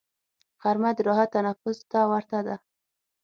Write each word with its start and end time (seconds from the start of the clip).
غرمه 0.61 0.91
د 0.95 0.99
راحت 1.07 1.29
تنفس 1.35 1.77
ته 1.91 1.99
ورته 2.11 2.39
ده 2.47 2.55